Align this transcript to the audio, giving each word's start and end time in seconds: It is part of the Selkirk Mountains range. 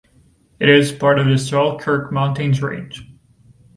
It 0.59 0.67
is 0.67 0.91
part 0.91 1.19
of 1.19 1.27
the 1.27 1.37
Selkirk 1.37 2.11
Mountains 2.11 2.63
range. 2.63 3.07